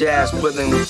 Jazz 0.00 0.32
rhythm. 0.32 0.89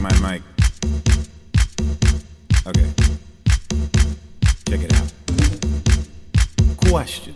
my 0.00 0.12
mic. 0.20 0.42
Okay. 2.66 2.90
Check 4.68 4.80
it 4.82 4.92
out. 4.94 5.12
Question 6.88 7.34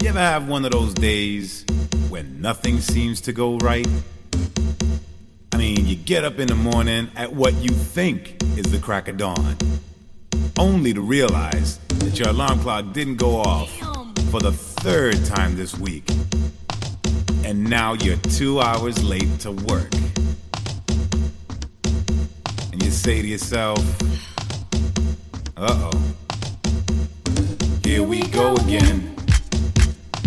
You 0.00 0.08
ever 0.08 0.18
have 0.18 0.48
one 0.48 0.64
of 0.64 0.72
those 0.72 0.92
days 0.94 1.64
when 2.08 2.40
nothing 2.40 2.80
seems 2.80 3.20
to 3.22 3.32
go 3.32 3.56
right? 3.58 3.86
I 5.52 5.56
mean, 5.56 5.86
you 5.86 5.96
get 5.96 6.24
up 6.24 6.38
in 6.38 6.48
the 6.48 6.54
morning 6.54 7.10
at 7.16 7.32
what 7.32 7.54
you 7.54 7.70
think 7.70 8.42
is 8.56 8.64
the 8.70 8.78
crack 8.78 9.08
of 9.08 9.16
dawn, 9.16 9.56
only 10.58 10.92
to 10.92 11.00
realize 11.00 11.78
that 11.88 12.18
your 12.18 12.28
alarm 12.28 12.60
clock 12.60 12.92
didn't 12.92 13.16
go 13.16 13.36
off 13.36 13.70
for 14.30 14.40
the 14.40 14.52
third 14.52 15.24
time 15.24 15.56
this 15.56 15.78
week. 15.78 16.10
And 17.44 17.64
now 17.64 17.92
you're 17.92 18.16
two 18.16 18.60
hours 18.60 19.02
late 19.04 19.40
to 19.40 19.52
work 19.52 19.90
say 23.04 23.20
to 23.20 23.28
yourself, 23.28 23.78
uh 25.58 25.90
oh, 25.92 26.14
here 27.84 28.02
we 28.02 28.22
go 28.28 28.54
again. 28.54 29.14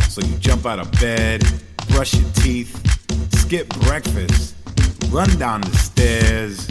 So 0.10 0.22
you 0.22 0.38
jump 0.38 0.68
out 0.68 0.78
of 0.78 0.92
bed, 1.02 1.44
brush 1.90 2.14
your 2.14 2.30
teeth, 2.34 2.80
skip 3.34 3.68
breakfast, 3.80 4.56
run 5.10 5.28
down 5.40 5.62
the 5.62 5.76
stairs, 5.76 6.68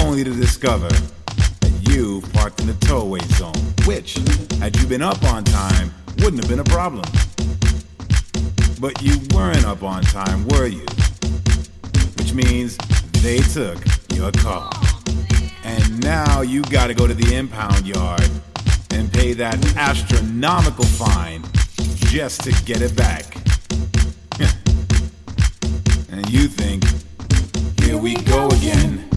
only 0.00 0.24
to 0.24 0.34
discover 0.34 0.88
that 0.88 1.78
you 1.82 2.20
parked 2.32 2.60
in 2.60 2.66
the 2.66 2.76
towaway 2.80 3.20
zone, 3.36 3.54
which, 3.86 4.18
had 4.58 4.74
you 4.80 4.88
been 4.88 5.02
up 5.02 5.22
on 5.22 5.44
time, 5.44 5.94
wouldn't 6.18 6.42
have 6.42 6.48
been 6.48 6.58
a 6.58 6.64
problem. 6.64 7.04
But 8.80 9.00
you 9.02 9.20
weren't 9.32 9.64
up 9.64 9.84
on 9.84 10.02
time, 10.02 10.48
were 10.48 10.66
you? 10.66 10.84
Which 12.16 12.34
means 12.34 12.76
they 13.22 13.38
took 13.38 13.78
your 14.18 14.32
car. 14.32 14.68
And 15.62 16.02
now 16.02 16.40
you 16.40 16.62
gotta 16.62 16.92
go 16.92 17.06
to 17.06 17.14
the 17.14 17.36
impound 17.36 17.86
yard 17.86 18.28
and 18.90 19.12
pay 19.12 19.32
that 19.34 19.56
astronomical 19.76 20.84
fine 20.84 21.44
just 21.98 22.42
to 22.42 22.50
get 22.64 22.82
it 22.82 22.96
back. 22.96 23.36
and 26.10 26.28
you 26.28 26.48
think, 26.48 26.82
here 27.80 27.96
we 27.96 28.16
go 28.24 28.48
again. 28.48 29.08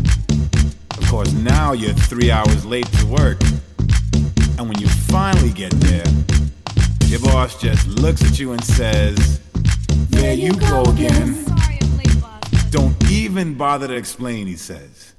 Of 0.99 1.08
course, 1.10 1.34
now 1.34 1.74
you're 1.74 1.93
three 1.93 2.30
hours 2.30 2.64
late 2.64 2.86
to 2.99 3.06
work. 3.08 3.41
And 4.60 4.70
when 4.70 4.78
you 4.78 4.88
finally 4.88 5.52
get 5.52 5.72
there, 5.80 6.06
your 7.08 7.22
boss 7.22 7.60
just 7.60 7.88
looks 7.88 8.24
at 8.24 8.38
you 8.38 8.52
and 8.52 8.64
says, 8.64 9.41
There 10.12 10.36
you 10.36 10.54
go 10.54 10.84
again. 10.84 11.51
Don't 12.72 13.11
even 13.11 13.55
bother 13.55 13.89
to 13.89 13.93
explain, 13.93 14.47
he 14.47 14.55
says. 14.55 15.13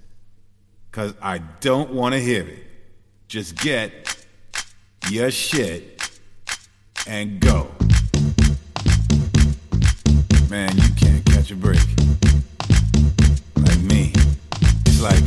Cause 0.90 1.12
I 1.20 1.38
don't 1.60 1.90
wanna 1.90 2.18
hear 2.18 2.42
it. 2.42 2.64
Just 3.28 3.56
get 3.56 4.26
your 5.10 5.30
shit 5.30 6.02
and 7.06 7.40
go. 7.40 7.70
Man, 10.48 10.76
you 10.76 10.88
can't 10.96 11.24
catch 11.26 11.50
a 11.50 11.56
break. 11.56 11.80
Like 13.56 13.80
me. 13.80 14.12
It's 14.86 15.02
like 15.02 15.22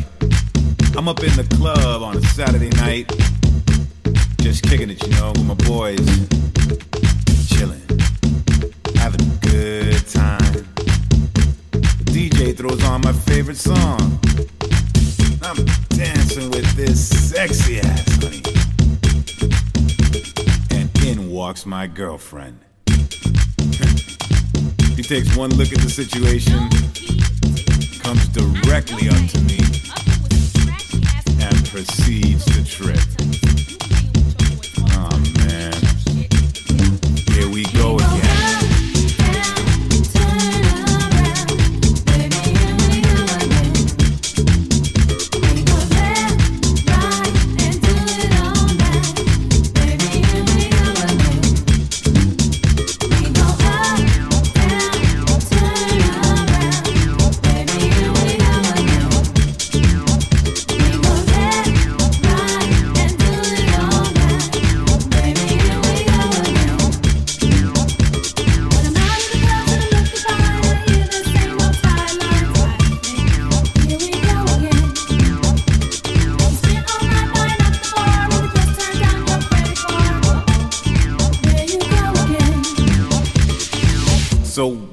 I'm 0.98 1.08
up 1.08 1.22
in 1.22 1.36
the 1.36 1.48
club 1.58 2.02
on 2.02 2.18
a 2.18 2.22
Saturday 2.22 2.70
night, 2.70 3.08
just 4.42 4.64
kicking 4.64 4.90
it, 4.90 5.02
you 5.06 5.12
know, 5.14 5.32
with 5.32 5.46
my 5.46 5.54
boys, 5.54 6.00
chilling, 7.48 7.82
having 8.96 9.22
a 9.22 9.38
good 9.42 10.08
time. 10.08 10.75
DJ 12.16 12.56
throws 12.56 12.82
on 12.86 13.02
my 13.02 13.12
favorite 13.12 13.58
song. 13.58 14.00
I'm 15.44 15.66
dancing 15.90 16.50
with 16.50 16.74
this 16.78 17.30
sexy 17.30 17.82
ass 17.82 18.24
honey. 18.24 18.42
And 20.72 20.90
in 21.04 21.30
walks 21.30 21.66
my 21.66 21.88
girlfriend. 21.88 22.62
he 24.96 25.04
takes 25.04 25.36
one 25.36 25.50
look 25.56 25.74
at 25.74 25.80
the 25.80 25.90
situation, 25.90 26.70
comes 28.00 28.26
directly 28.30 29.10
up 29.10 29.28
to 29.32 29.42
me, 29.42 29.60
and 31.44 31.70
proceeds 31.70 32.46
to 32.46 32.64
trip. 32.64 33.65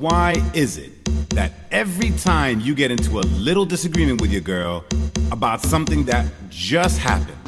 Why 0.03 0.35
is 0.53 0.79
it 0.79 1.05
that 1.29 1.53
every 1.71 2.11
time 2.11 2.59
you 2.59 2.75
get 2.75 2.91
into 2.91 3.21
a 3.21 3.27
little 3.39 3.65
disagreement 3.65 4.21
with 4.21 4.33
your 4.33 4.41
girl 4.41 4.85
about 5.31 5.61
something 5.61 6.05
that 6.05 6.27
just 6.51 6.99
happened, 6.99 7.39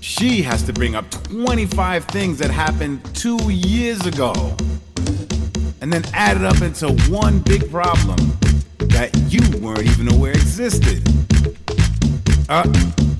she 0.00 0.42
has 0.42 0.64
to 0.64 0.72
bring 0.72 0.96
up 0.96 1.08
25 1.12 2.04
things 2.06 2.36
that 2.38 2.50
happened 2.50 3.00
two 3.14 3.38
years 3.48 4.04
ago 4.04 4.32
and 5.80 5.92
then 5.92 6.02
add 6.14 6.36
it 6.36 6.44
up 6.44 6.60
into 6.62 6.88
one 7.08 7.38
big 7.42 7.70
problem 7.70 8.18
that 8.78 9.16
you 9.28 9.40
weren't 9.60 9.84
even 9.84 10.12
aware 10.12 10.32
existed? 10.32 11.00
Uh, 12.48 12.66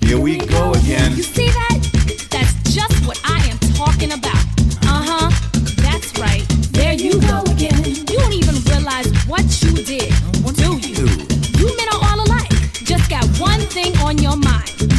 here 0.00 0.18
we 0.18 0.38
go 0.38 0.72
again. 0.72 1.16
You 1.16 1.22
see 1.22 1.48
that? 1.50 2.28
That's 2.32 2.74
just 2.74 3.06
what 3.06 3.20
I 3.24 3.38
am 3.46 3.58
talking 3.76 4.10
about. 4.10 4.37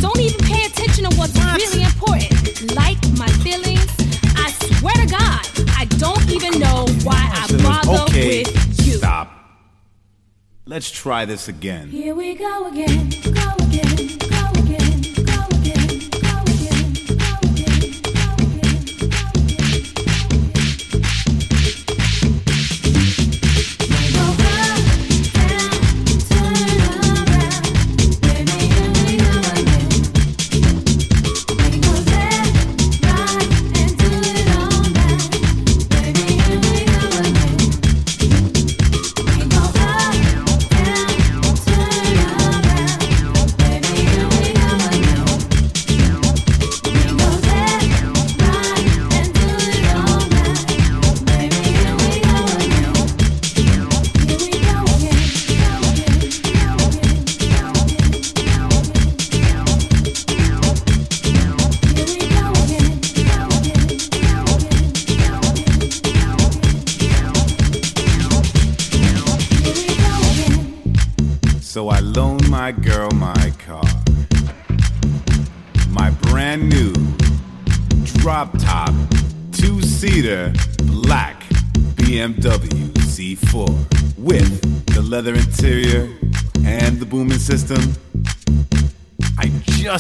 Don't 0.02 0.20
even 0.20 0.39
pay 0.45 0.66
attention 0.66 1.10
to 1.10 1.16
what's 1.18 1.36
really 1.36 1.84
important. 1.84 2.74
Like 2.76 2.97
my 3.18 3.28
feelings. 3.43 3.86
I 4.36 4.52
swear 4.80 4.93
to 4.95 5.06
God, 5.08 5.41
I 5.78 5.86
don't 5.97 6.30
even 6.30 6.60
know 6.60 6.86
why 7.04 7.30
I 7.34 7.47
bother 7.64 8.04
okay, 8.04 8.43
with 8.43 8.86
you. 8.88 8.93
stop. 8.93 9.32
Let's 10.66 10.89
try 10.91 11.26
this 11.26 11.47
again. 11.47 11.89
Here 11.89 12.14
we 12.16 12.36
go 12.36 12.68
again, 12.68 13.10
go 13.10 13.54
again, 13.66 14.18
go 14.30 14.52
again, 14.62 15.02
go 15.02 15.02
again, 15.02 15.09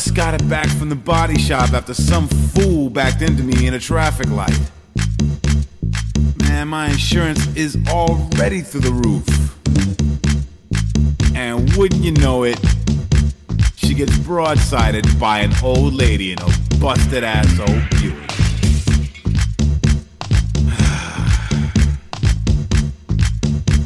just 0.03 0.15
got 0.15 0.33
it 0.33 0.47
back 0.47 0.69
from 0.69 0.87
the 0.87 0.95
body 0.95 1.37
shop 1.37 1.73
after 1.73 1.93
some 1.93 2.25
fool 2.29 2.89
backed 2.89 3.21
into 3.21 3.43
me 3.43 3.67
in 3.67 3.73
a 3.73 3.79
traffic 3.79 4.29
light. 4.29 4.57
and 6.43 6.69
my 6.69 6.87
insurance 6.87 7.45
is 7.53 7.77
already 7.89 8.61
through 8.61 8.79
the 8.79 8.93
roof. 8.93 9.27
And 11.35 11.69
wouldn't 11.75 12.01
you 12.01 12.11
know 12.11 12.45
it, 12.45 12.57
she 13.75 13.93
gets 13.93 14.13
broadsided 14.19 15.19
by 15.19 15.39
an 15.39 15.51
old 15.61 15.93
lady 15.93 16.31
in 16.31 16.39
a 16.39 16.47
busted 16.79 17.25
ass 17.25 17.59
old 17.59 17.89
Buick. 17.89 18.15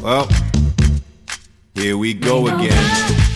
well, 0.00 0.28
here 1.74 1.98
we 1.98 2.14
go 2.14 2.46
again. 2.46 3.33